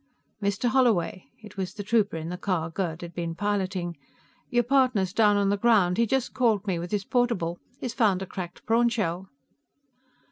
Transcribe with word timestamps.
"Mr. 0.41 0.67
Holloway." 0.69 1.27
It 1.43 1.57
was 1.57 1.75
the 1.75 1.83
trooper 1.83 2.17
in 2.17 2.29
the 2.29 2.35
car 2.39 2.71
Gerd 2.71 3.03
had 3.03 3.13
been 3.13 3.35
piloting. 3.35 3.97
"Your 4.49 4.63
partner's 4.63 5.13
down 5.13 5.37
on 5.37 5.49
the 5.49 5.57
ground; 5.59 5.99
he 5.99 6.07
just 6.07 6.33
called 6.33 6.65
me 6.65 6.79
with 6.79 6.89
his 6.89 7.05
portable. 7.05 7.59
He's 7.79 7.93
found 7.93 8.23
a 8.23 8.25
cracked 8.25 8.65
prawn 8.65 8.89
shell." 8.89 9.29